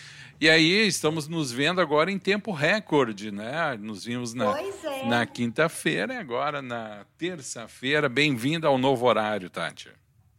[0.41, 3.77] E aí, estamos nos vendo agora em tempo recorde, né?
[3.81, 5.09] Nos vimos na, é.
[5.09, 8.09] na quinta-feira e agora na terça-feira.
[8.09, 9.91] Bem-vinda ao novo horário, Tati.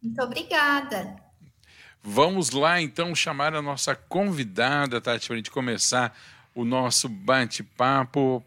[0.02, 1.27] Muito obrigada.
[2.10, 6.18] Vamos lá então chamar a nossa convidada, Tati, para a gente começar
[6.56, 8.42] o nosso bate-papo,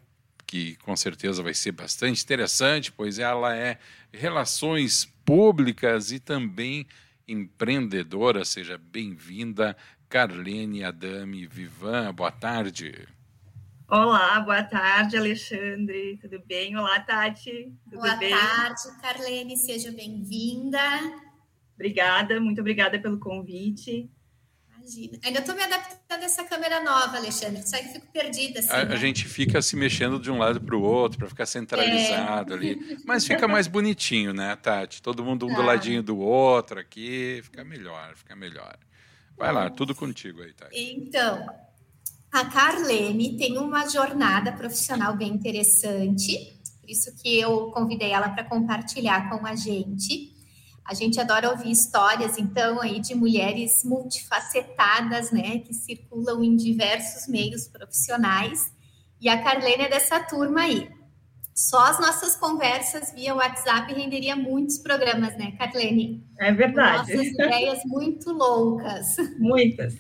[0.47, 3.79] que com certeza vai ser bastante interessante, pois ela é
[4.11, 6.87] relações públicas e também
[7.29, 8.47] empreendedora.
[8.47, 9.77] Seja bem-vinda,
[10.09, 12.15] Carlene Adame Vivan.
[12.15, 13.07] Boa tarde.
[13.87, 16.17] Olá, boa tarde, Alexandre.
[16.17, 16.75] Tudo bem?
[16.79, 17.71] Olá, Tati.
[17.85, 18.31] Tudo boa bem?
[18.31, 19.55] tarde, Carlene.
[19.59, 20.81] Seja bem-vinda.
[21.81, 24.11] Obrigada, muito obrigada pelo convite.
[24.77, 25.19] Imagina.
[25.25, 27.67] Ainda estou me adaptando a essa câmera nova, Alexandre.
[27.67, 28.59] Só que fico perdida.
[28.59, 28.95] Assim, a, né?
[28.95, 32.57] a, gente fica se mexendo de um lado para o outro para ficar centralizado é.
[32.57, 32.99] ali.
[33.07, 35.01] Mas fica mais bonitinho, né, Tati?
[35.01, 37.41] Todo mundo um do ladinho do outro aqui.
[37.45, 38.77] Fica melhor, fica melhor.
[39.39, 40.79] Vai lá, tudo contigo aí, Tati.
[40.79, 41.47] Então,
[42.31, 46.61] a Carlene tem uma jornada profissional bem interessante.
[46.79, 50.39] Por isso que eu convidei ela para compartilhar com a gente.
[50.85, 57.29] A gente adora ouvir histórias, então, aí de mulheres multifacetadas, né, que circulam em diversos
[57.29, 58.73] meios profissionais.
[59.21, 60.91] E a Carlene é dessa turma aí.
[61.55, 66.25] Só as nossas conversas via WhatsApp renderia muitos programas, né, Carlene?
[66.39, 67.15] É verdade.
[67.15, 69.17] Nossas ideias muito loucas.
[69.39, 69.95] Muitas.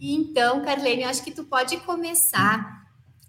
[0.00, 2.86] Então, Carlene, eu acho que tu pode começar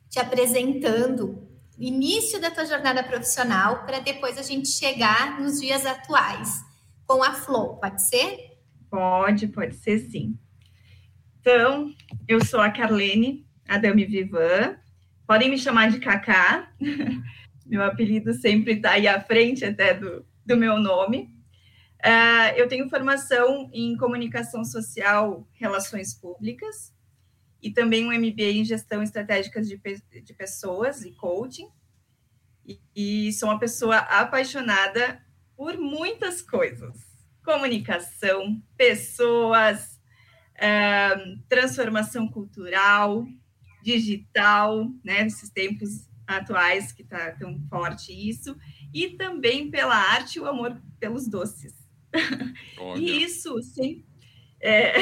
[0.07, 1.48] te apresentando
[1.79, 6.63] início da tua jornada profissional para depois a gente chegar nos dias atuais
[7.07, 8.57] com a Flow, pode ser?
[8.89, 10.37] Pode, pode ser sim.
[11.39, 11.93] Então,
[12.27, 14.77] eu sou a Carlene Adame Vivan.
[15.25, 16.71] Podem me chamar de Cacá.
[17.65, 21.33] meu apelido sempre está aí à frente até do, do meu nome.
[22.03, 26.93] Uh, eu tenho formação em comunicação social, relações públicas
[27.61, 29.79] e também um MBA em gestão estratégica de,
[30.23, 31.67] de pessoas e coaching.
[32.65, 35.21] E, e sou uma pessoa apaixonada
[35.55, 36.97] por muitas coisas:
[37.43, 39.99] comunicação, pessoas,
[40.55, 43.25] uh, transformação cultural,
[43.83, 45.23] digital, né?
[45.23, 48.55] Nesses tempos atuais que está tão forte isso,
[48.93, 51.73] e também pela arte e o amor pelos doces.
[52.97, 54.03] e isso, sim,
[54.61, 54.93] é...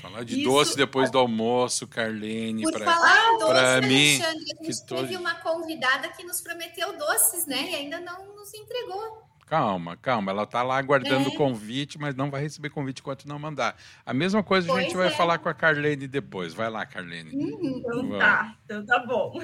[0.00, 0.50] Falar de Isso...
[0.50, 2.62] doce depois do almoço, Carlene.
[2.62, 4.96] Por pra, falar em doce, mim, Alexandre, a gente tô...
[4.96, 7.70] teve uma convidada que nos prometeu doces, né?
[7.70, 9.22] E ainda não nos entregou.
[9.46, 10.32] Calma, calma.
[10.32, 11.36] Ela está lá aguardando o é.
[11.36, 13.76] convite, mas não vai receber convite enquanto não mandar.
[14.06, 14.98] A mesma coisa pois a gente é.
[14.98, 16.54] vai falar com a Carlene depois.
[16.54, 17.30] Vai lá, Carlene.
[17.36, 19.38] Uhum, então tá, então tá bom.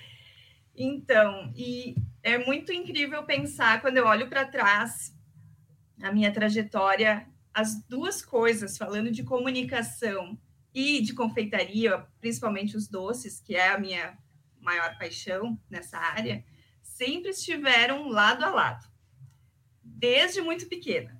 [0.74, 5.14] então, e é muito incrível pensar quando eu olho para trás
[6.02, 10.38] a minha trajetória as duas coisas, falando de comunicação
[10.74, 14.18] e de confeitaria, principalmente os doces, que é a minha
[14.60, 16.44] maior paixão nessa área,
[16.82, 18.86] sempre estiveram lado a lado,
[19.82, 21.18] desde muito pequena.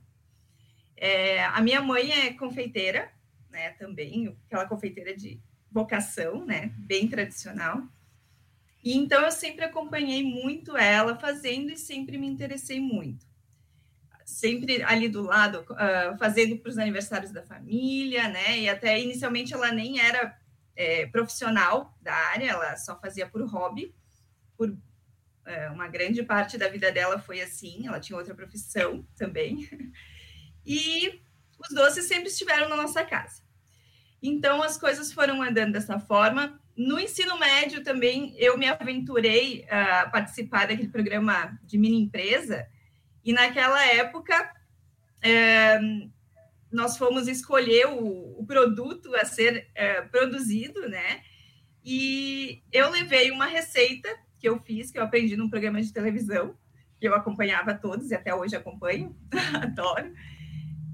[0.94, 3.10] É, a minha mãe é confeiteira,
[3.48, 5.40] né, também, aquela confeiteira de
[5.70, 7.82] vocação, né, bem tradicional.
[8.84, 13.24] E então eu sempre acompanhei muito ela fazendo e sempre me interessei muito.
[14.26, 18.58] Sempre ali do lado, uh, fazendo para os aniversários da família, né?
[18.58, 20.36] E até inicialmente ela nem era
[20.74, 23.94] é, profissional da área, ela só fazia por hobby.
[24.58, 24.76] Por
[25.46, 29.68] é, uma grande parte da vida dela foi assim, ela tinha outra profissão também.
[30.68, 31.20] E
[31.60, 33.40] os doces sempre estiveram na nossa casa.
[34.20, 36.60] Então as coisas foram andando dessa forma.
[36.76, 42.66] No ensino médio também eu me aventurei a participar daquele programa de mini empresa
[43.26, 44.54] e naquela época
[45.20, 45.80] é,
[46.70, 51.22] nós fomos escolher o, o produto a ser é, produzido, né?
[51.84, 54.08] E eu levei uma receita
[54.38, 56.56] que eu fiz, que eu aprendi num programa de televisão,
[57.00, 59.16] que eu acompanhava todos e até hoje acompanho,
[59.60, 60.14] adoro.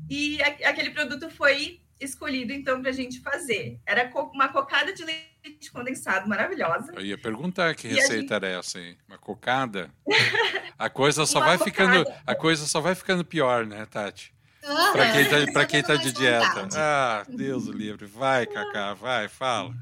[0.08, 3.78] E a, aquele produto foi escolhido, então, para a gente fazer.
[3.86, 5.31] Era co uma cocada de leite
[5.72, 6.92] condensado maravilhosa.
[6.94, 8.34] Eu ia perguntar que receita gente...
[8.34, 8.96] era essa aí.
[9.08, 9.90] Uma cocada?
[10.78, 11.64] A coisa só vai cocada.
[11.64, 14.34] ficando, a coisa só vai ficando pior, né, Tati?
[14.64, 14.92] Uhum.
[14.92, 16.68] Para quem tá, pra quem tá de dieta.
[16.74, 18.06] Ah, Deus o livre.
[18.06, 19.74] Vai, Cacá, vai, fala.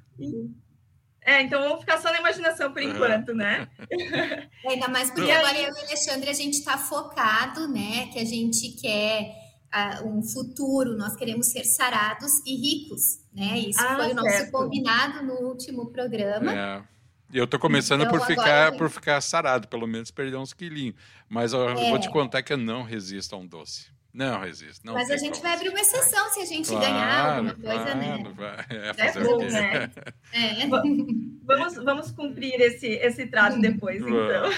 [1.22, 3.68] É, então vamos ficar só na imaginação por enquanto, né?
[4.66, 8.08] Ainda mais porque agora eu e o Alexandre a gente está focado, né?
[8.12, 9.34] Que a gente quer
[9.75, 13.58] uh, um futuro, nós queremos ser sarados e ricos, né?
[13.58, 16.52] Isso ah, foi o nosso combinado no último programa.
[16.52, 16.82] É.
[17.32, 18.76] Eu tô começando então, por ficar agora...
[18.76, 20.96] por ficar sarado, pelo menos perder uns quilinhos.
[21.28, 21.90] Mas eu é.
[21.90, 23.87] vou te contar que eu não resisto a um doce.
[24.12, 24.84] Não resisto.
[24.84, 27.84] Não Mas a gente vai abrir uma exceção se a gente claro, ganhar alguma coisa,
[27.84, 28.32] claro, né?
[28.34, 28.67] Vai.
[28.69, 29.90] É, é bom, né?
[30.32, 30.67] É.
[31.44, 34.50] Vamos, vamos cumprir esse, esse trato depois, então.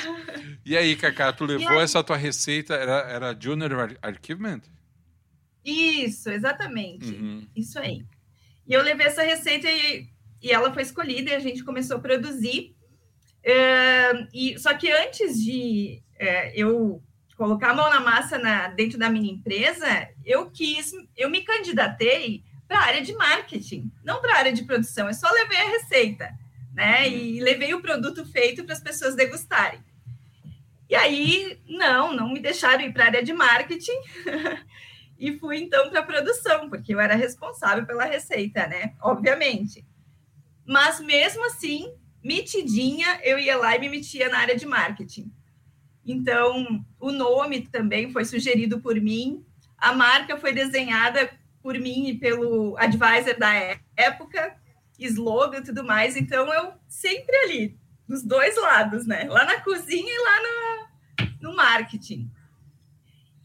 [0.65, 4.61] E aí, Cacá, tu levou essa tua receita, era, era Junior Archivement?
[5.65, 7.13] Isso, exatamente.
[7.13, 7.47] Uhum.
[7.55, 8.05] Isso aí.
[8.67, 10.09] E eu levei essa receita e,
[10.41, 12.75] e ela foi escolhida e a gente começou a produzir.
[14.33, 17.03] E, só que antes de uh, eu
[17.37, 22.45] colocar a mão na massa na, dentro da minha empresa, eu quis, eu me candidatei
[22.69, 25.09] para a área de marketing, não para a área de produção.
[25.09, 26.31] Eu só levei a receita,
[26.73, 27.07] né?
[27.07, 27.15] Uhum.
[27.15, 29.81] E levei o produto feito para as pessoas degustarem.
[30.89, 33.99] E aí, não, não me deixaram ir para a área de marketing.
[35.23, 38.95] e fui então para a produção, porque eu era responsável pela receita, né?
[39.01, 39.87] Obviamente.
[40.67, 45.33] Mas mesmo assim, mitidinha, eu ia lá e me metia na área de marketing.
[46.05, 49.47] Então, o nome também foi sugerido por mim,
[49.79, 51.31] a marca foi desenhada
[51.63, 54.57] por mim e pelo advisor da época,
[54.99, 56.17] slogan e tudo mais.
[56.17, 57.79] Então, eu sempre ali,
[58.09, 59.29] dos dois lados, né?
[59.29, 62.29] Lá na cozinha e lá no, no marketing.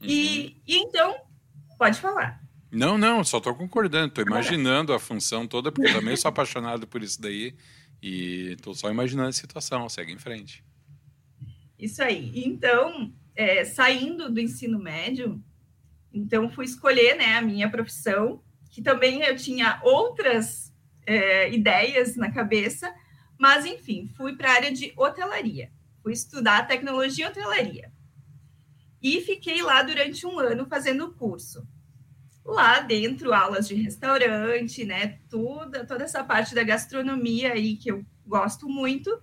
[0.02, 0.08] Uhum.
[0.08, 1.27] E, e então,
[1.78, 2.42] Pode falar.
[2.72, 6.86] Não, não, só estou concordando, estou imaginando a função toda, porque eu também sou apaixonado
[6.86, 7.56] por isso daí
[8.02, 10.64] e estou só imaginando a situação, segue em frente.
[11.80, 12.32] Isso aí.
[12.36, 15.42] Então, é, saindo do ensino médio,
[16.12, 20.74] então fui escolher né, a minha profissão, que também eu tinha outras
[21.06, 22.94] é, ideias na cabeça,
[23.40, 25.72] mas enfim, fui para a área de hotelaria.
[26.04, 27.97] Fui estudar tecnologia e hotelaria
[29.16, 31.66] e fiquei lá durante um ano fazendo o curso.
[32.44, 35.20] Lá dentro, aulas de restaurante, né?
[35.30, 39.22] Toda, toda essa parte da gastronomia aí que eu gosto muito.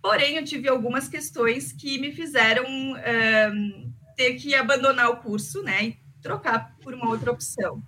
[0.00, 5.84] Porém, eu tive algumas questões que me fizeram um, ter que abandonar o curso, né?
[5.84, 7.82] E trocar por uma outra opção.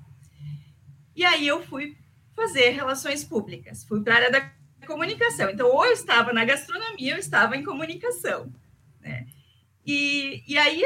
[1.14, 1.97] E aí eu fui
[2.35, 4.52] fazer relações públicas, fui para a área da
[4.87, 5.50] comunicação.
[5.50, 8.52] Então, ou eu estava na gastronomia, ou eu estava em comunicação.
[9.88, 10.85] E, e aí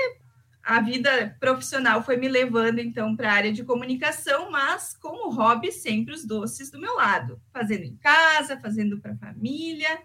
[0.62, 5.72] a vida profissional foi me levando então para a área de comunicação, mas como hobby
[5.72, 10.00] sempre os doces do meu lado, fazendo em casa, fazendo para a família,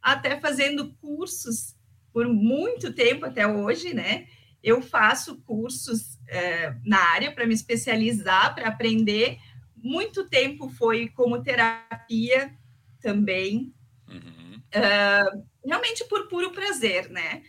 [0.00, 1.74] até fazendo cursos
[2.12, 4.28] por muito tempo até hoje, né?
[4.62, 9.38] Eu faço cursos é, na área para me especializar, para aprender.
[9.76, 12.54] Muito tempo foi como terapia
[13.00, 13.74] também,
[14.08, 14.62] uhum.
[14.76, 17.42] uh, realmente por puro prazer, né?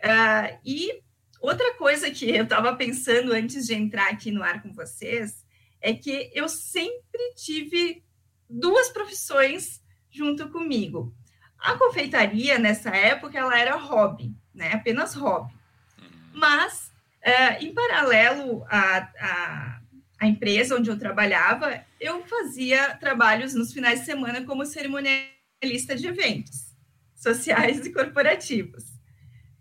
[0.00, 1.02] Uh, e
[1.40, 5.44] outra coisa que eu estava pensando antes de entrar aqui no ar com vocês
[5.80, 8.02] é que eu sempre tive
[8.48, 11.14] duas profissões junto comigo.
[11.58, 14.72] A confeitaria, nessa época, ela era hobby, né?
[14.72, 15.52] apenas hobby.
[15.98, 16.08] Uhum.
[16.34, 16.90] Mas,
[17.24, 19.80] uh, em paralelo à, à,
[20.18, 26.06] à empresa onde eu trabalhava, eu fazia trabalhos nos finais de semana como cerimonialista de
[26.06, 26.70] eventos.
[27.14, 28.99] sociais e corporativos.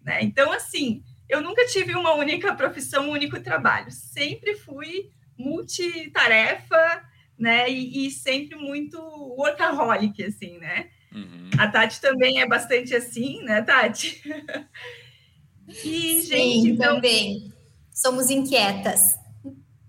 [0.10, 0.24] Né?
[0.24, 3.92] Então, assim, eu nunca tive uma única profissão, um único trabalho.
[3.92, 7.04] Sempre fui multitarefa,
[7.38, 7.70] né?
[7.70, 9.00] E, e sempre muito
[9.38, 10.90] workaholic, assim, né?
[11.14, 11.52] Uhum.
[11.60, 14.20] A Tati também é bastante assim, né, Tati?
[15.70, 16.96] e, Sim, gente, então...
[16.96, 17.54] também.
[17.94, 19.16] Somos inquietas.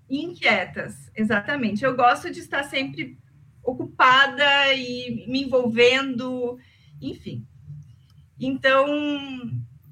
[0.09, 1.83] Inquietas, exatamente.
[1.83, 3.17] Eu gosto de estar sempre
[3.65, 6.59] ocupada e me envolvendo,
[7.01, 7.47] enfim.
[8.39, 8.87] Então,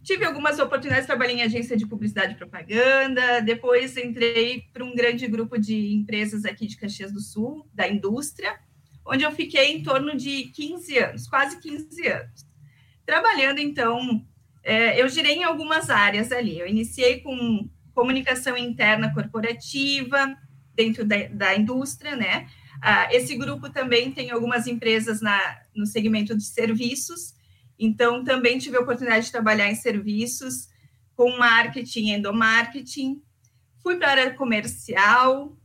[0.08, 5.26] tive algumas oportunidades, trabalhei em agência de publicidade e propaganda, depois entrei para um grande
[5.26, 8.58] grupo de empresas aqui de Caxias do Sul, da indústria,
[9.04, 12.46] onde eu fiquei em torno de 15 anos, quase 15 anos.
[13.04, 14.26] Trabalhando, então,
[14.64, 16.58] é, eu girei em algumas áreas ali.
[16.58, 20.34] Eu iniciei com comunicação interna corporativa,
[20.74, 22.48] dentro da, da indústria, né?
[22.80, 25.38] Ah, esse grupo também tem algumas empresas na,
[25.74, 27.34] no segmento de serviços,
[27.78, 30.68] então, também tive a oportunidade de trabalhar em serviços
[31.14, 33.22] com marketing, endomarketing.
[33.82, 35.56] Fui para a área comercial.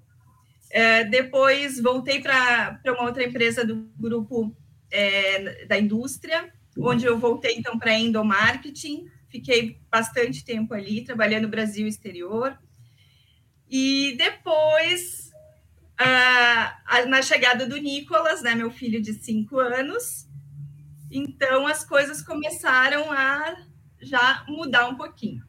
[0.70, 4.56] É, depois, voltei para uma outra empresa do grupo
[4.92, 9.08] é, da indústria, onde eu voltei, então, para endomarketing.
[9.30, 12.58] Fiquei bastante tempo ali, trabalhando no Brasil exterior.
[13.68, 15.32] E depois,
[17.08, 20.28] na chegada do Nicolas, né, meu filho de cinco anos,
[21.16, 23.56] então, as coisas começaram a
[24.02, 25.44] já mudar um pouquinho.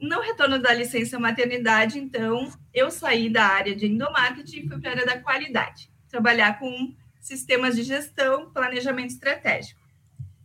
[0.00, 4.90] No retorno da licença maternidade, então, eu saí da área de endomarketing e fui para
[4.90, 9.80] a área da qualidade, trabalhar com sistemas de gestão, planejamento estratégico.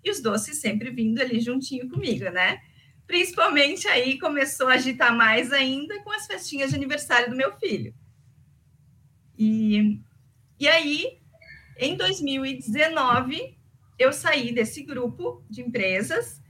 [0.04, 2.62] E os doces sempre vindo ali juntinho comigo, né?
[3.08, 7.96] Principalmente aí começou a agitar mais ainda com as festinhas de aniversário do meu filho.
[9.36, 10.00] E,
[10.60, 11.18] e aí,
[11.80, 13.55] em 2019,
[13.98, 16.42] eu saí desse grupo de empresas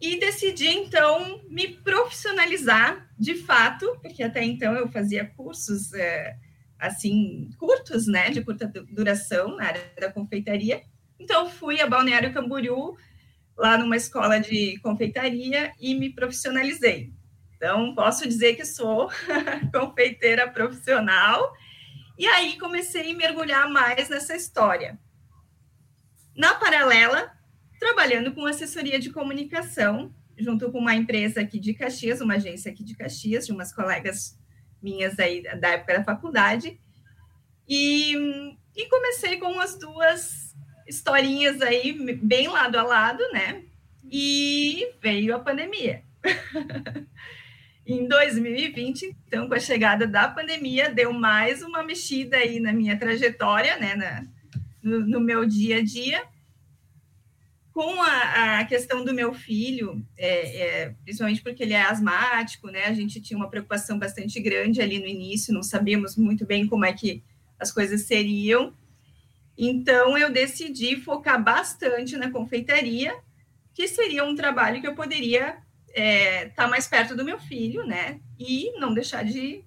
[0.00, 6.36] e decidi então me profissionalizar de fato, porque até então eu fazia cursos é,
[6.78, 10.82] assim curtos, né, de curta duração na área da confeitaria.
[11.18, 12.96] Então fui a Balneário Camboriú
[13.56, 17.12] lá numa escola de confeitaria e me profissionalizei.
[17.56, 19.10] Então posso dizer que sou
[19.72, 21.52] confeiteira profissional.
[22.18, 24.98] E aí comecei a mergulhar mais nessa história.
[26.36, 27.32] Na paralela,
[27.78, 32.82] trabalhando com assessoria de comunicação, junto com uma empresa aqui de Caxias, uma agência aqui
[32.82, 34.38] de Caxias, de umas colegas
[34.82, 36.80] minhas aí da época da faculdade.
[37.68, 38.14] E,
[38.76, 40.54] e comecei com as duas
[40.86, 43.62] historinhas aí, bem lado a lado, né?
[44.10, 46.02] E veio a pandemia.
[47.86, 52.98] em 2020, então, com a chegada da pandemia, deu mais uma mexida aí na minha
[52.98, 53.94] trajetória, né?
[53.94, 54.24] Na,
[54.84, 56.22] no, meu dia a dia.
[57.72, 62.84] Com a, a questão do meu filho, é, é, principalmente porque ele é asmático, né?
[62.84, 66.84] A gente tinha uma preocupação bastante grande ali no início, não sabíamos muito bem como
[66.84, 67.22] é que
[67.58, 68.72] as coisas seriam.
[69.58, 73.16] Então, eu decidi focar bastante na confeitaria,
[73.72, 75.56] que seria um trabalho que eu poderia
[75.88, 78.20] estar é, tá mais perto do meu filho, né?
[78.38, 79.64] E não deixar de,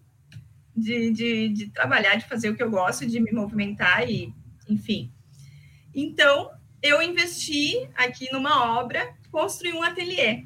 [0.76, 4.34] de, de, de, trabalhar, de fazer o que eu gosto, de me movimentar e
[4.70, 5.12] enfim.
[5.94, 10.46] Então, eu investi aqui numa obra, construí um ateliê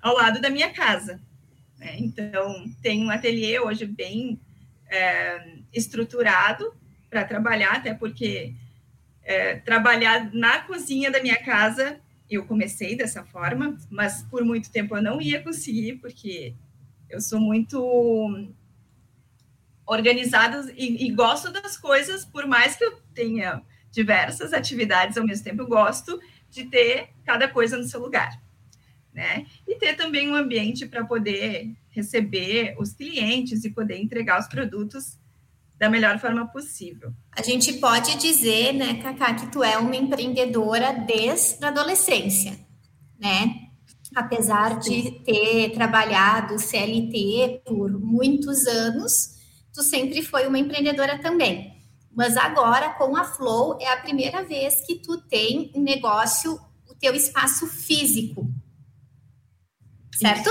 [0.00, 1.20] ao lado da minha casa.
[1.78, 1.96] Né?
[1.98, 4.40] Então, tem um ateliê hoje bem
[4.88, 6.74] é, estruturado
[7.08, 8.54] para trabalhar, até porque
[9.22, 14.96] é, trabalhar na cozinha da minha casa eu comecei dessa forma, mas por muito tempo
[14.96, 16.54] eu não ia conseguir, porque
[17.08, 18.52] eu sou muito
[19.86, 25.42] organizada e, e gosto das coisas, por mais que eu tenha diversas atividades ao mesmo
[25.42, 26.20] tempo, eu gosto
[26.50, 28.40] de ter cada coisa no seu lugar,
[29.12, 29.46] né?
[29.66, 35.18] E ter também um ambiente para poder receber os clientes e poder entregar os produtos
[35.78, 37.12] da melhor forma possível.
[37.32, 42.58] A gente pode dizer, né, Cacá, que tu é uma empreendedora desde a adolescência,
[43.18, 43.62] né?
[44.14, 49.36] Apesar de ter trabalhado CLT por muitos anos,
[49.72, 51.75] tu sempre foi uma empreendedora também.
[52.16, 56.58] Mas agora, com a Flow, é a primeira vez que tu tem um negócio,
[56.88, 58.50] o teu espaço físico.
[60.14, 60.48] Certo?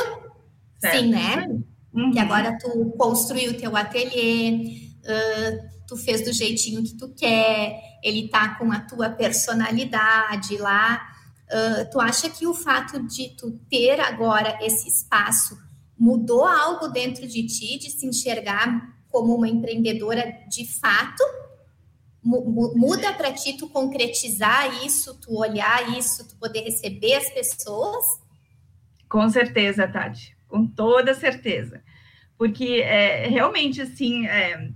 [0.78, 1.00] certo.
[1.00, 1.48] Sim, né?
[1.92, 2.12] Uhum.
[2.12, 7.82] Que agora tu construiu o teu ateliê, uh, tu fez do jeitinho que tu quer,
[8.04, 11.02] ele tá com a tua personalidade lá.
[11.46, 15.58] Uh, tu acha que o fato de tu ter agora esse espaço
[15.98, 21.24] mudou algo dentro de ti, de se enxergar como uma empreendedora de fato?
[22.26, 28.04] Muda para ti tu concretizar isso, tu olhar isso, tu poder receber as pessoas?
[29.08, 31.84] Com certeza, Tati, com toda certeza.
[32.38, 34.70] Porque é, realmente, assim, é,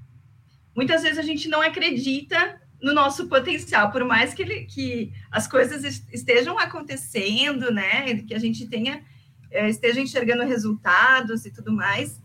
[0.76, 5.48] muitas vezes a gente não acredita no nosso potencial, por mais que, ele, que as
[5.48, 9.04] coisas estejam acontecendo, né, que a gente tenha
[9.52, 12.22] é, esteja enxergando resultados e tudo mais,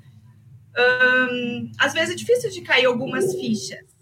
[0.77, 3.94] hum, às vezes é difícil de cair algumas fichas,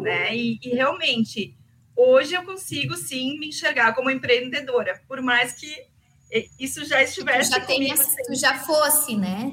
[0.00, 0.34] né?
[0.36, 1.56] E, e, realmente,
[1.96, 5.86] hoje eu consigo sim me enxergar como empreendedora, por mais que
[6.58, 9.52] isso já estivesse já tenha, tu já fosse, né?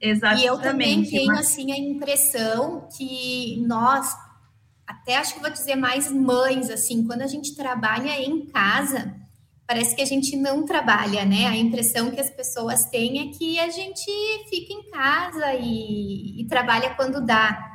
[0.00, 0.44] Exatamente.
[0.44, 1.46] E eu também tenho mas...
[1.46, 4.14] assim a impressão que nós,
[4.86, 9.14] até acho que vou dizer mais mães, assim, quando a gente trabalha em casa,
[9.66, 11.46] parece que a gente não trabalha, né?
[11.46, 14.10] A impressão que as pessoas têm é que a gente
[14.50, 17.73] fica em casa e, e trabalha quando dá.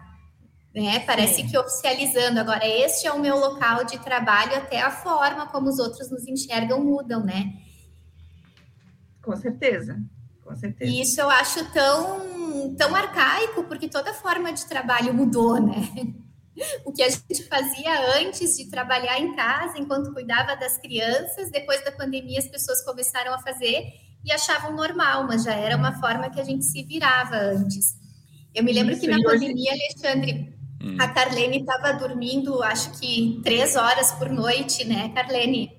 [0.74, 1.00] Né?
[1.00, 1.48] Parece Sim.
[1.48, 2.40] que oficializando.
[2.40, 6.28] Agora, este é o meu local de trabalho, até a forma como os outros nos
[6.28, 7.54] enxergam mudam, né?
[9.22, 10.00] Com certeza,
[10.44, 10.92] com certeza.
[10.92, 15.76] E isso eu acho tão, tão arcaico, porque toda forma de trabalho mudou, né?
[16.86, 21.84] o que a gente fazia antes de trabalhar em casa, enquanto cuidava das crianças, depois
[21.84, 23.86] da pandemia as pessoas começaram a fazer
[24.24, 27.98] e achavam normal, mas já era uma forma que a gente se virava antes.
[28.54, 29.84] Eu me lembro Isso, que na pandemia, hoje...
[29.84, 30.98] Alexandre, hum.
[31.00, 35.78] a Carlene estava dormindo, acho que três horas por noite, né, Carlene?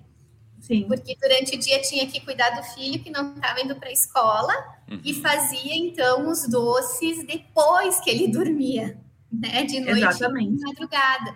[0.60, 0.84] Sim.
[0.86, 3.92] Porque durante o dia tinha que cuidar do filho que não estava indo para a
[3.92, 4.52] escola
[4.88, 5.00] uhum.
[5.04, 9.64] e fazia então os doces depois que ele dormia né?
[9.64, 10.56] De noite Exatamente.
[10.56, 11.34] de madrugada.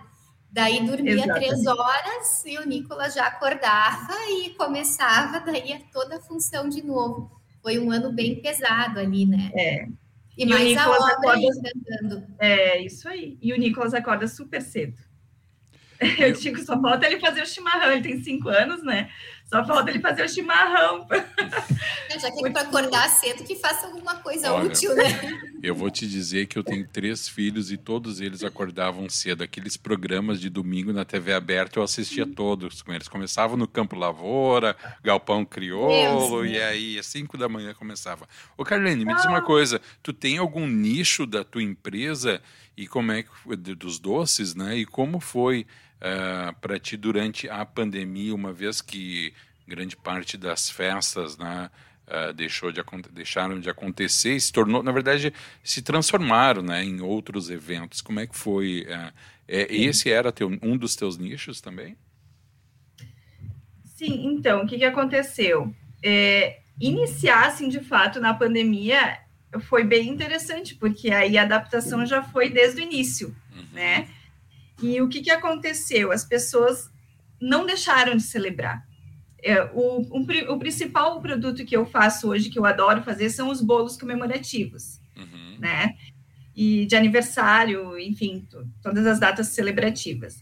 [0.51, 1.47] Daí dormia Exatamente.
[1.47, 7.31] três horas e o Nicolas já acordava e começava daí toda a função de novo.
[7.61, 9.51] Foi um ano bem pesado ali, né?
[9.53, 9.87] É.
[10.37, 11.47] E, e mais a obra acorda...
[11.75, 12.27] andando.
[12.39, 13.37] É, isso aí.
[13.41, 14.97] E o Nicolas acorda super cedo.
[16.19, 17.91] Eu digo, só falta ele fazer o chimarrão.
[17.91, 19.09] Ele tem cinco anos, né?
[19.45, 21.07] Só falta ele fazer o chimarrão.
[22.19, 25.03] Já que para acordar cedo, que faça alguma coisa Olha, útil, né?
[25.61, 29.43] Eu vou te dizer que eu tenho três filhos e todos eles acordavam cedo.
[29.43, 33.07] Aqueles programas de domingo na TV aberta eu assistia todos com eles.
[33.07, 38.27] Começavam no Campo Lavoura, Galpão Crioulo, Deus, e aí às cinco da manhã começava.
[38.57, 39.41] Ô Carlene, me diz uma ah.
[39.41, 42.41] coisa, tu tem algum nicho da tua empresa
[42.75, 44.75] e como é que dos doces, né?
[44.75, 45.65] E como foi
[46.05, 49.33] uh, para ti durante a pandemia, uma vez que
[49.67, 51.69] grande parte das festas, né?
[52.07, 57.01] Uh, deixou de, deixaram de acontecer e se tornou, na verdade, se transformaram né, em
[57.01, 57.99] outros eventos.
[57.99, 58.83] Como é que foi?
[58.87, 59.11] Uh,
[59.47, 61.97] é, esse era teu, um dos teus nichos também?
[63.83, 65.73] Sim, então, o que, que aconteceu?
[66.03, 69.17] É, iniciar, assim, de fato, na pandemia
[69.61, 73.65] foi bem interessante, porque aí a adaptação já foi desde o início, uhum.
[73.73, 74.09] né?
[74.81, 76.11] E o que, que aconteceu?
[76.11, 76.89] As pessoas
[77.39, 78.83] não deixaram de celebrar.
[79.43, 83.61] É, o, o principal produto que eu faço hoje, que eu adoro fazer, são os
[83.61, 85.57] bolos comemorativos, uhum.
[85.59, 85.93] né?
[86.55, 88.47] E de aniversário, enfim,
[88.81, 90.41] todas as datas celebrativas.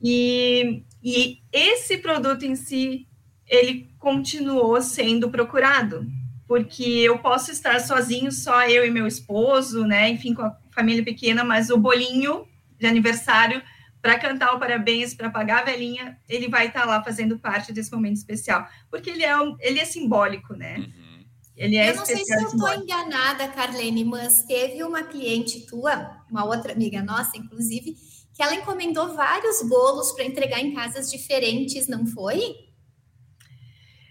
[0.00, 3.08] E, e esse produto em si,
[3.46, 6.06] ele continuou sendo procurado,
[6.46, 10.08] porque eu posso estar sozinho, só eu e meu esposo, né?
[10.10, 12.46] Enfim, com a família pequena, mas o bolinho
[12.78, 13.62] de aniversário
[14.00, 17.72] para cantar o parabéns, para pagar a velhinha, ele vai estar tá lá fazendo parte
[17.72, 20.78] desse momento especial, porque ele é, ele é simbólico, né?
[20.78, 21.24] Uhum.
[21.56, 26.22] Ele é eu não sei se eu estou enganada, Carlene, mas teve uma cliente tua,
[26.30, 27.96] uma outra amiga nossa, inclusive,
[28.32, 32.54] que ela encomendou vários bolos para entregar em casas diferentes, não foi?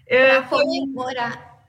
[0.06, 1.64] É, para comemorar.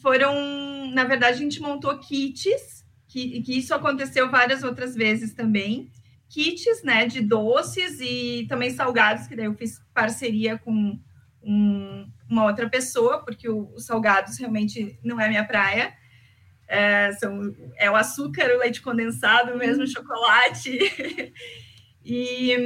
[0.00, 5.90] Foram, na verdade, a gente montou kits, que, que isso aconteceu várias outras vezes também
[6.28, 10.98] kits, né, de doces e também salgados, que daí eu fiz parceria com
[11.42, 15.94] um, uma outra pessoa, porque os salgados realmente não é minha praia.
[16.66, 20.78] É, são, é o açúcar, o leite condensado, mesmo chocolate.
[22.04, 22.56] e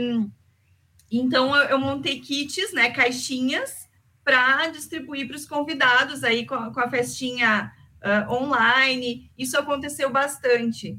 [1.11, 3.89] então eu, eu, montei kits, né, caixinhas,
[4.23, 7.73] para distribuir para os convidados aí com a, com a festinha
[8.05, 9.31] uh, online.
[9.39, 10.99] Isso aconteceu bastante.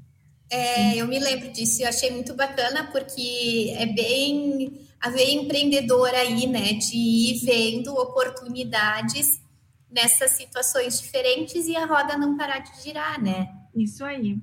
[0.52, 6.18] É, eu me lembro disso, eu achei muito bacana, porque é bem a ver empreendedora
[6.18, 9.42] aí, né, de ir vendo oportunidades
[9.90, 13.50] nessas situações diferentes e a roda não parar de girar, né?
[13.76, 14.38] Isso aí.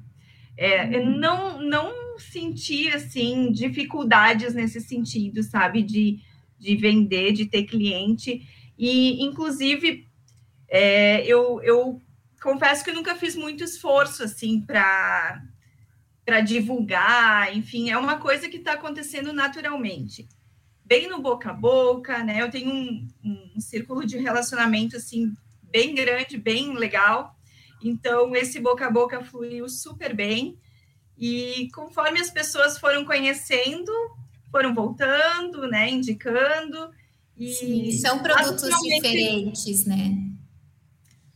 [0.57, 6.19] É, eu não, não senti, assim, dificuldades nesse sentido, sabe, de,
[6.59, 8.47] de vender, de ter cliente,
[8.79, 10.07] e, inclusive,
[10.69, 12.01] é, eu, eu
[12.43, 15.43] confesso que nunca fiz muito esforço, assim, para
[16.27, 20.29] para divulgar, enfim, é uma coisa que está acontecendo naturalmente.
[20.85, 22.43] Bem no boca a boca, né?
[22.43, 27.37] Eu tenho um, um, círculo de relacionamento assim bem grande, bem legal.
[27.81, 30.59] Então, esse boca a boca fluiu super bem.
[31.17, 33.93] E conforme as pessoas foram conhecendo,
[34.51, 36.91] foram voltando, né, indicando.
[37.37, 40.17] E Sim, são produtos diferentes, né?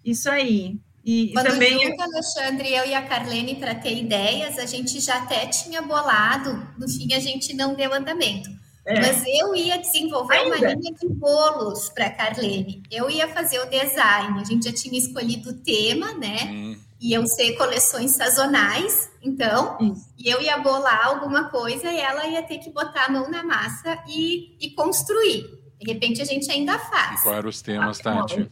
[0.05, 0.81] Isso aí.
[1.04, 1.82] E, Quando também...
[1.82, 6.66] junto, Alexandre, eu e a Carlene, para ter ideias, a gente já até tinha bolado,
[6.78, 8.50] no fim a gente não deu andamento.
[8.84, 9.00] É.
[9.00, 10.56] Mas eu ia desenvolver Ainda?
[10.56, 12.82] uma linha de bolos para a Carlene.
[12.90, 16.44] Eu ia fazer o design, a gente já tinha escolhido o tema, né?
[16.50, 16.76] Hum.
[17.00, 22.58] Iam ser coleções sazonais, então, e eu ia bolar alguma coisa e ela ia ter
[22.58, 25.46] que botar a mão na massa e, e construir.
[25.80, 27.20] De repente a gente ainda faz.
[27.20, 28.46] E quais eram os temas, ah, Tati?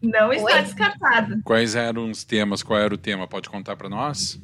[0.00, 0.62] Não está Oi?
[0.62, 1.42] descartado.
[1.42, 2.62] Quais eram os temas?
[2.62, 3.26] Qual era o tema?
[3.26, 4.40] Pode contar para nós?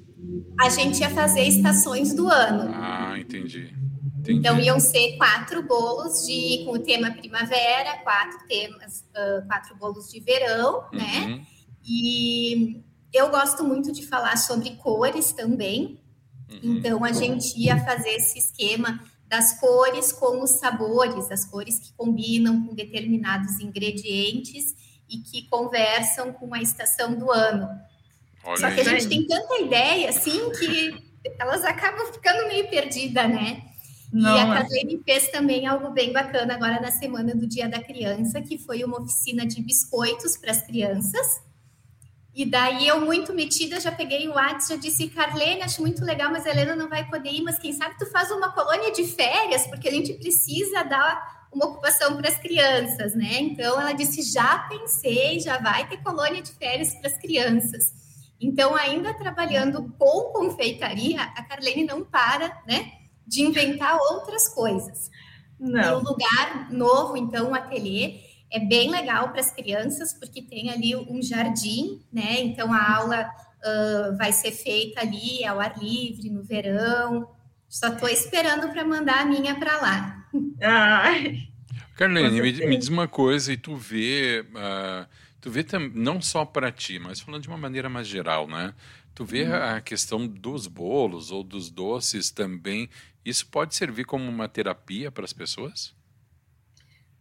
[0.61, 2.73] A gente ia fazer estações do ano.
[2.75, 3.73] Ah, entendi.
[4.19, 4.39] entendi.
[4.39, 10.11] Então iam ser quatro bolos de com o tema primavera, quatro temas, uh, quatro bolos
[10.11, 11.21] de verão, né?
[11.21, 11.37] uhum.
[11.37, 11.47] né?
[11.85, 12.83] E
[13.13, 16.01] eu gosto muito de falar sobre cores também.
[16.51, 16.77] Uhum.
[16.77, 21.93] Então a gente ia fazer esse esquema das cores com os sabores, as cores que
[21.95, 24.82] combinam com determinados ingredientes
[25.13, 27.69] e que conversam com a estação do ano.
[28.45, 33.29] Olha Só que a gente tem tanta ideia, assim, que elas acabam ficando meio perdidas,
[33.29, 33.63] né?
[34.13, 37.83] Não, e a Kathleen fez também algo bem bacana agora na semana do Dia da
[37.83, 41.41] Criança, que foi uma oficina de biscoitos para as crianças.
[42.35, 46.31] E daí eu, muito metida, já peguei o WhatsApp, já disse, Carlene, acho muito legal,
[46.31, 49.05] mas a Helena não vai poder ir, mas quem sabe tu faz uma colônia de
[49.05, 53.41] férias, porque a gente precisa dar uma ocupação para as crianças, né?
[53.41, 57.93] Então ela disse: já pensei, já vai ter colônia de férias para as crianças.
[58.41, 62.91] Então, ainda trabalhando com confeitaria, a Carlene não para, né,
[63.25, 65.09] de inventar outras coisas.
[65.61, 66.01] Não.
[66.01, 68.21] um lugar novo, então, um ateliê
[68.53, 72.41] é bem legal para as crianças, porque tem ali um jardim, né?
[72.41, 73.31] Então a aula
[73.65, 77.29] uh, vai ser feita ali ao ar livre, no verão.
[77.69, 80.22] Só estou esperando para mandar a minha para lá.
[80.61, 81.49] Ai.
[81.97, 85.07] Carlene, me, me, diz uma coisa, e tu vê, uh,
[85.41, 85.65] tu vê
[85.95, 88.75] não só para ti, mas falando de uma maneira mais geral, né?
[89.15, 89.55] Tu vê uhum.
[89.55, 92.89] a questão dos bolos ou dos doces também,
[93.25, 95.95] isso pode servir como uma terapia para as pessoas?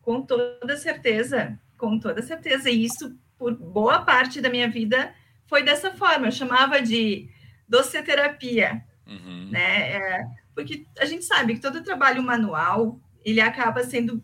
[0.02, 2.70] Com toda certeza, com toda certeza.
[2.70, 5.14] E isso, por boa parte da minha vida,
[5.46, 6.28] foi dessa forma.
[6.28, 7.30] Eu chamava de
[7.68, 9.50] doceterapia, uhum.
[9.52, 9.92] né?
[9.92, 10.28] É,
[10.62, 14.24] porque a gente sabe que todo trabalho manual ele acaba sendo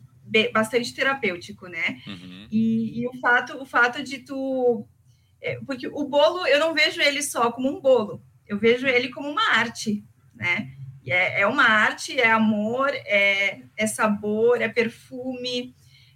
[0.54, 2.02] bastante terapêutico, né?
[2.06, 2.48] Uhum.
[2.52, 4.86] E, e, o fato, o fato de tu,
[5.42, 9.10] é, porque o bolo eu não vejo ele só como um bolo, eu vejo ele
[9.10, 10.04] como uma arte,
[10.36, 10.70] né?
[11.06, 15.74] É, é uma arte, é amor, é, é sabor, é perfume,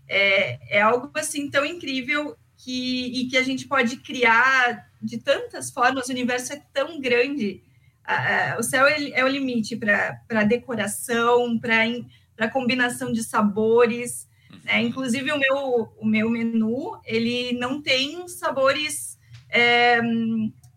[0.07, 5.71] é, é algo assim tão incrível que e que a gente pode criar de tantas
[5.71, 6.09] formas.
[6.09, 7.63] O universo é tão grande
[8.59, 14.27] o céu é, é o limite para decoração, para combinação de sabores.
[14.63, 14.79] Né?
[14.81, 14.87] Uhum.
[14.87, 19.17] Inclusive, o meu, o meu menu, ele não tem sabores
[19.49, 20.01] é,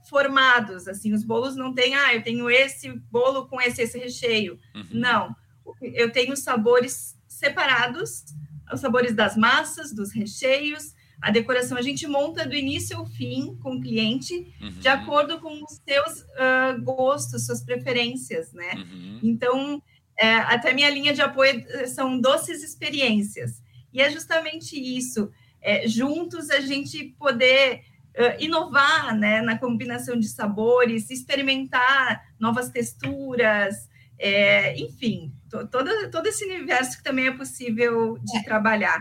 [0.08, 4.58] formados, assim, os bolos não têm, ah, eu tenho esse bolo com esse, esse recheio.
[4.74, 4.86] Uhum.
[4.92, 5.36] Não,
[5.82, 8.24] eu tenho sabores separados,
[8.72, 13.56] os sabores das massas, dos recheios, a decoração a gente monta do início ao fim
[13.62, 14.72] com o cliente, uhum.
[14.72, 18.74] de acordo com os seus uh, gostos, suas preferências, né?
[18.74, 19.20] Uhum.
[19.22, 19.82] Então,
[20.18, 23.62] é, até minha linha de apoio eh, são doces experiências.
[23.90, 25.30] E é justamente isso.
[25.62, 27.80] É, juntos a gente poder
[28.18, 36.26] uh, inovar né, na combinação de sabores, experimentar novas texturas, é, enfim, to, todo, todo
[36.26, 38.42] esse universo que também é possível de é.
[38.42, 39.00] trabalhar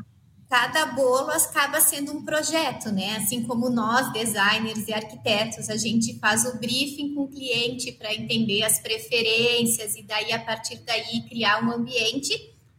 [0.50, 3.18] cada bolo acaba sendo um projeto, né?
[3.18, 8.14] Assim como nós, designers e arquitetos, a gente faz o briefing com o cliente para
[8.14, 12.34] entender as preferências e daí, a partir daí, criar um ambiente.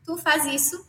[0.04, 0.86] Tu faz isso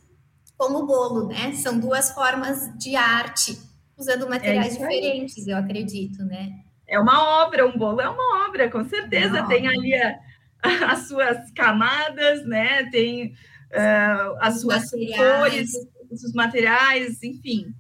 [0.57, 1.53] como bolo, né?
[1.53, 3.57] São duas formas de arte,
[3.97, 6.51] usando materiais é diferentes, eu acredito, né?
[6.88, 9.39] É uma obra, um bolo é uma obra, com certeza.
[9.39, 10.19] É Tem ali a,
[10.91, 12.88] as suas camadas, né?
[12.91, 13.33] Tem
[13.71, 15.17] uh, as Os suas materiais.
[15.17, 17.73] cores os materiais, enfim.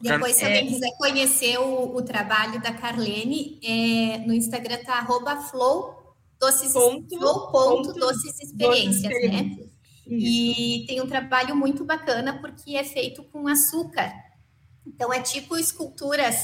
[0.00, 0.66] Depois, se alguém é...
[0.66, 7.16] quiser conhecer o, o, trabalho da Carlene, é, no Instagram tá arroba flow doces, ponto,
[7.16, 9.56] flow ponto, doces experiências, né?
[10.08, 14.12] E tem um trabalho muito bacana porque é feito com açúcar.
[14.84, 16.34] Então, é tipo esculturas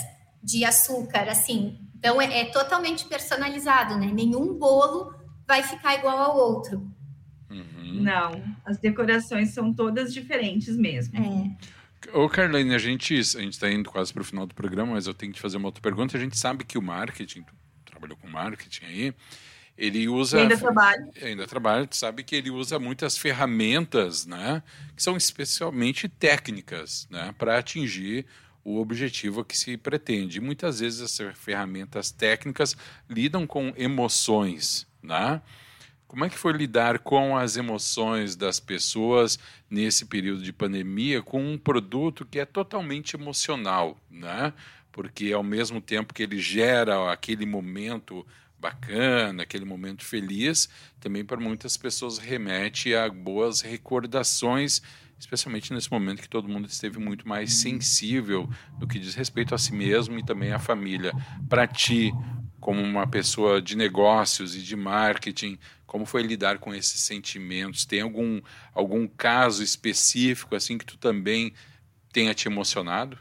[0.41, 4.07] de açúcar, assim, Então é, é, totalmente personalizado, né?
[4.07, 5.13] Nenhum bolo
[5.47, 6.89] vai ficar igual ao outro.
[7.51, 8.03] Uhum.
[8.03, 11.19] Não, as decorações são todas diferentes mesmo.
[11.19, 11.79] É.
[12.13, 15.07] Ô, Carlene, a gente a gente está indo quase para o final do programa, mas
[15.07, 16.17] eu tenho que te fazer uma outra pergunta.
[16.17, 19.15] A gente sabe que o marketing, tu trabalhou com marketing aí,
[19.77, 20.39] ele usa.
[20.39, 21.11] E ainda trabalha.
[21.23, 24.63] Ainda trabalha, tu sabe que ele usa muitas ferramentas, né?
[24.95, 27.35] Que são especialmente técnicas, né?
[27.37, 28.27] Para atingir
[28.65, 30.39] o objetivo que se pretende.
[30.39, 32.77] E muitas vezes essas ferramentas técnicas
[33.09, 35.41] lidam com emoções, né?
[36.09, 41.53] Como é que foi lidar com as emoções das pessoas nesse período de pandemia com
[41.53, 44.55] um produto que é totalmente emocional, né?
[44.91, 48.27] Porque ao mesmo tempo que ele gera aquele momento
[48.59, 54.81] bacana, aquele momento feliz, também para muitas pessoas remete a boas recordações,
[55.21, 58.49] especialmente nesse momento que todo mundo esteve muito mais sensível
[58.81, 61.13] no que diz respeito a si mesmo e também à família.
[61.51, 62.13] Para ti,
[62.59, 67.87] como uma pessoa de negócios e de marketing, como foi lidar com esses sentimentos?
[67.87, 68.43] Tem algum
[68.75, 71.55] algum caso específico assim que tu também
[72.13, 73.19] tenha te emocionado?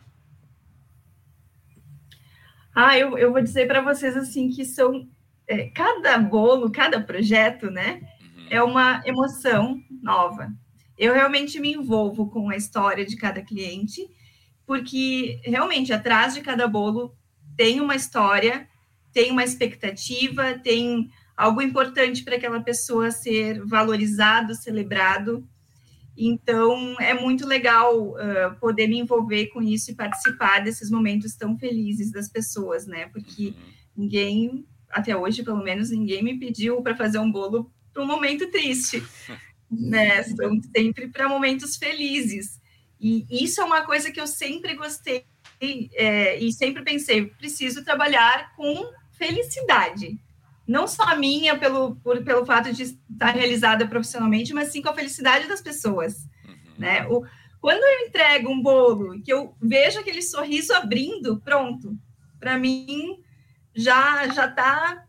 [2.75, 5.09] Ah, eu, eu vou dizer para vocês assim que são
[5.47, 8.47] é, cada bolo, cada projeto, né, uhum.
[8.49, 10.51] é uma emoção nova.
[10.97, 14.05] Eu realmente me envolvo com a história de cada cliente,
[14.65, 17.15] porque realmente atrás de cada bolo
[17.55, 18.67] tem uma história,
[19.13, 25.47] tem uma expectativa, tem algo importante para aquela pessoa ser valorizado, celebrado.
[26.17, 31.55] Então, é muito legal uh, poder me envolver com isso e participar desses momentos tão
[31.55, 33.05] felizes das pessoas, né?
[33.09, 33.53] Porque uhum.
[33.95, 38.49] ninguém até hoje, pelo menos, ninguém me pediu para fazer um bolo para um momento
[38.49, 39.03] triste,
[39.69, 40.23] né?
[40.23, 42.59] São sempre para momentos felizes.
[42.99, 45.23] E isso é uma coisa que eu sempre gostei
[45.61, 50.19] é, e sempre pensei, preciso trabalhar com felicidade.
[50.67, 54.89] Não só a minha, pelo, por, pelo fato de estar realizada profissionalmente, mas sim com
[54.89, 56.27] a felicidade das pessoas.
[56.45, 56.55] Uhum.
[56.77, 57.07] Né?
[57.07, 57.23] O,
[57.61, 61.97] quando eu entrego um bolo que eu vejo aquele sorriso abrindo, pronto.
[62.39, 63.19] Para mim,
[63.75, 65.05] já já tá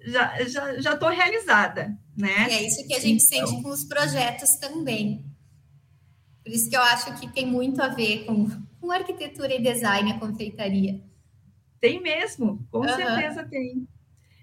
[0.00, 2.48] já já já tô realizada, né?
[2.48, 3.46] E é isso que a gente então...
[3.48, 5.24] sente com os projetos também.
[6.44, 8.48] Por isso que eu acho que tem muito a ver com,
[8.80, 11.00] com arquitetura e design a confeitaria.
[11.80, 12.96] Tem mesmo, com uhum.
[12.96, 13.86] certeza tem.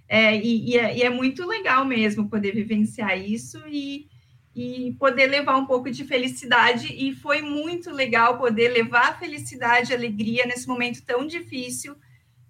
[0.10, 4.08] É, e, e, é, e, é, muito legal mesmo poder vivenciar isso e,
[4.56, 6.94] e poder levar um pouco de felicidade.
[6.94, 11.96] E foi muito legal poder levar felicidade e alegria nesse momento tão difícil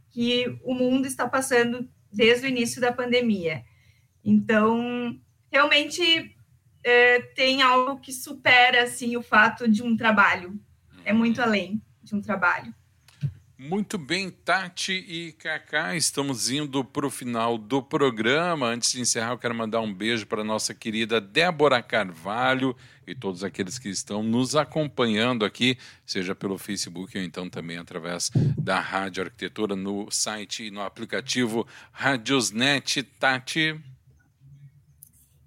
[0.10, 3.64] que o mundo está passando desde o início da pandemia.
[4.24, 5.20] Então,
[5.52, 6.36] realmente
[6.84, 10.60] é, tem algo que supera assim o fato de um trabalho.
[11.04, 12.74] É muito além de um trabalho.
[13.60, 18.68] Muito bem, Tati e Kaká, estamos indo para o final do programa.
[18.68, 22.76] Antes de encerrar, eu quero mandar um beijo para nossa querida Débora Carvalho
[23.08, 28.30] e todos aqueles que estão nos acompanhando aqui, seja pelo Facebook ou então também através
[28.56, 33.02] da Rádio Arquitetura no site e no aplicativo Radiosnet.
[33.02, 33.82] Tati.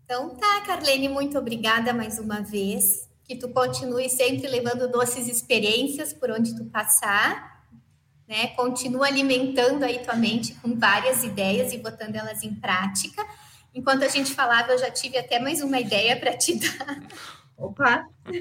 [0.04, 3.08] Então tá, Carlene, muito obrigada mais uma vez.
[3.22, 7.49] Que tu continue sempre levando doces experiências por onde tu passar
[8.30, 8.46] né?
[8.54, 13.26] Continua alimentando aí tua mente com várias ideias e botando elas em prática.
[13.74, 17.02] Enquanto a gente falava, eu já tive até mais uma ideia para te dar.
[17.58, 18.06] Opa!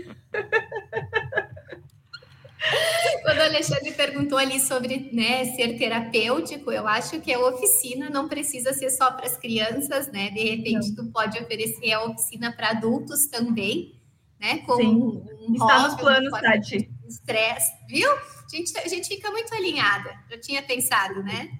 [3.23, 8.27] Quando o Alexandre perguntou ali sobre né, ser terapêutico, eu acho que a oficina não
[8.27, 10.29] precisa ser só para as crianças, né?
[10.29, 10.95] De repente, não.
[10.97, 13.99] tu pode oferecer a oficina para adultos também,
[14.39, 14.59] né?
[14.59, 15.23] Com Sim.
[15.47, 16.91] Um Está nos planos, Tati.
[17.07, 18.09] Estresse, viu?
[18.51, 20.11] A gente, a gente fica muito alinhada.
[20.29, 21.59] Eu tinha pensado, né?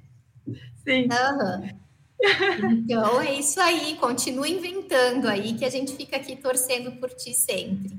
[0.83, 1.07] Sim.
[1.07, 1.79] Uhum.
[2.71, 3.95] Então é isso aí.
[3.95, 7.97] Continua inventando aí que a gente fica aqui torcendo por ti sempre.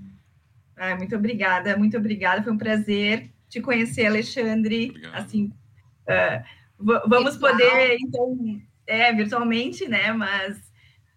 [0.76, 2.42] Ah, muito obrigada, muito obrigada.
[2.42, 4.90] Foi um prazer te conhecer, Alexandre.
[4.90, 5.14] Obrigado.
[5.14, 5.52] Assim,
[6.08, 6.44] uh,
[7.08, 7.52] vamos Virtual.
[7.52, 10.12] poder, então, é, virtualmente, né?
[10.12, 10.69] Mas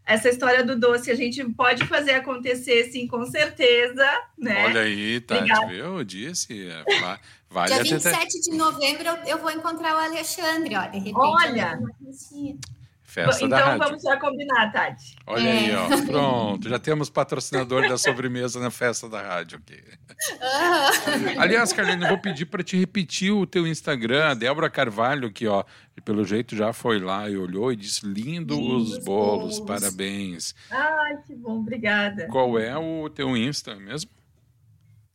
[0.06, 4.06] essa história do doce a gente pode fazer acontecer, sim, com certeza.
[4.38, 4.66] Né?
[4.66, 5.98] Olha aí, Tati, tá, viu?
[5.98, 6.68] Eu disse.
[6.68, 6.84] É,
[7.50, 11.16] vale Dia 27 de novembro eu, eu, vou encontrar o Alexandre, ó, de repente.
[11.16, 11.80] Olha!
[13.14, 13.86] Festa então da rádio.
[13.86, 15.16] vamos já combinar, Tati.
[15.28, 15.52] Olha é.
[15.52, 16.06] aí, ó.
[16.08, 19.80] Pronto, já temos patrocinador da sobremesa na festa da rádio aqui.
[20.32, 21.40] Uhum.
[21.40, 25.46] Aliás, Carlene, eu vou pedir para te repetir o teu Instagram, a Débora Carvalho, que
[25.46, 25.64] ó,
[26.04, 30.56] pelo jeito já foi lá e olhou e disse lindo os bolos, bolos, parabéns.
[30.72, 32.26] Ai, que bom, obrigada.
[32.28, 34.10] Qual é o teu Insta mesmo?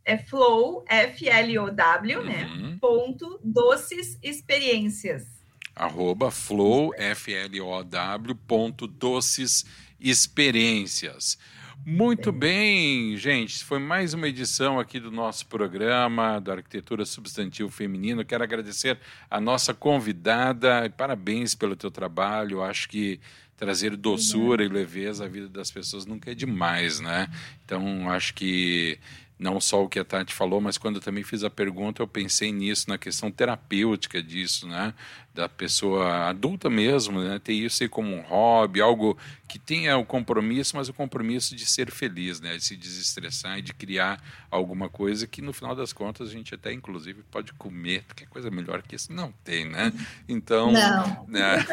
[0.05, 2.45] É Flow, F-L-O-W, né?
[2.45, 2.71] uhum.
[2.71, 2.79] né?
[2.81, 5.38] Ponto Doces Experiências.
[5.79, 9.65] Arroba flow, F-L-O-W, ponto doces
[10.01, 11.39] experiências.
[11.87, 13.65] Muito bem, gente.
[13.65, 18.25] Foi mais uma edição aqui do nosso programa da Arquitetura Substantivo Feminino.
[18.25, 18.99] Quero agradecer
[19.31, 20.91] a nossa convidada.
[20.91, 22.63] Parabéns pelo teu trabalho.
[22.63, 23.21] Acho que
[23.57, 27.29] trazer doçura e leveza à vida das pessoas nunca é demais, né?
[27.65, 28.99] Então, acho que
[29.39, 32.09] não só o que a Tati falou, mas quando eu também fiz a pergunta, eu
[32.09, 34.93] pensei nisso, na questão terapêutica disso, né?
[35.39, 37.39] Da pessoa adulta mesmo, né?
[37.39, 41.65] Ter isso aí como um hobby, algo que tenha o compromisso, mas o compromisso de
[41.65, 42.57] ser feliz, né?
[42.57, 44.21] De se desestressar e de criar
[44.51, 48.27] alguma coisa que no final das contas a gente até inclusive pode comer, porque é
[48.27, 49.93] coisa melhor que isso não tem, né?
[50.29, 50.73] Então.
[50.73, 51.25] Não.
[51.29, 51.65] Né?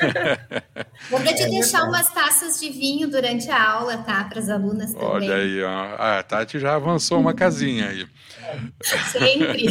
[1.09, 4.25] Vou te é deixar umas taças de vinho durante a aula, tá?
[4.25, 5.07] Para as alunas também.
[5.07, 5.95] Olha aí, ó.
[5.97, 8.07] A Tati já avançou uma casinha aí.
[9.11, 9.65] Sempre.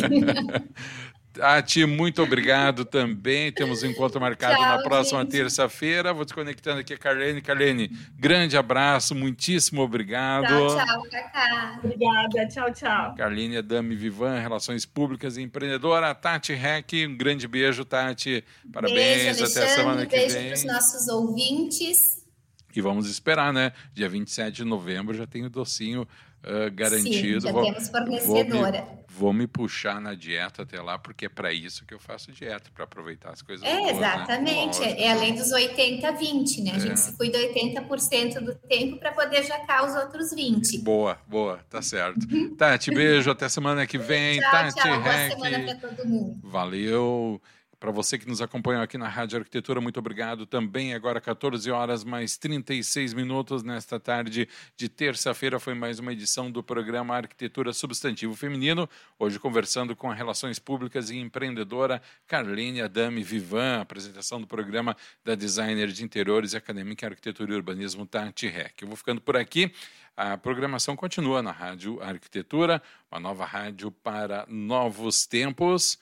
[1.35, 3.51] Tati, muito obrigado também.
[3.51, 6.15] Temos um encontro marcado Tchau, na próxima terça-feira.
[6.15, 7.43] Vou desconectando aqui a Carlene.
[7.43, 10.47] Carlene, grande abraço, muitíssimo obrigado.
[10.47, 11.81] Tchau, tchau, Cacá.
[11.83, 13.15] Obrigada, tchau, tchau.
[13.17, 16.15] Carline Adame Vivan, Relações Públicas e Empreendedora.
[16.15, 18.45] Tati Heck, um grande beijo, Tati.
[18.73, 20.45] Parabéns, beijo, até a semana que beijo vem.
[20.45, 22.25] Beijo para os nossos ouvintes.
[22.77, 23.73] E vamos esperar, né?
[23.93, 26.07] Dia 27 de novembro já tem o docinho
[26.45, 27.41] uh, garantido.
[27.41, 28.81] Sim, já vou, temos fornecedora.
[28.81, 31.99] Vou me, vou me, puxar na dieta até lá, porque é para isso que eu
[31.99, 34.81] faço dieta, para aproveitar as coisas É, boas, exatamente.
[34.81, 35.01] Né?
[35.03, 36.73] É além dos 80-20, né?
[36.75, 36.97] A gente é.
[36.97, 40.83] se cuida 80% do tempo para poder jacar os outros 20%.
[40.83, 42.27] Boa, boa, tá certo.
[42.57, 44.39] Tati, beijo, até semana que vem.
[44.41, 46.41] tchau, Tati tchau, boa semana para todo mundo.
[46.43, 47.41] Valeu.
[47.85, 50.95] Para você que nos acompanha aqui na Rádio Arquitetura, muito obrigado também.
[50.95, 56.63] Agora 14 horas mais 36 minutos nesta tarde de terça-feira foi mais uma edição do
[56.63, 58.89] programa Arquitetura Substantivo Feminino.
[59.19, 65.35] Hoje conversando com a Relações Públicas e empreendedora Carlene Adame Vivan, apresentação do programa da
[65.35, 68.81] designer de interiores e acadêmica em arquitetura e urbanismo Tati Rec.
[68.81, 69.71] Eu vou ficando por aqui.
[70.17, 75.93] A programação continua na Rádio Arquitetura, uma nova rádio para novos tempos.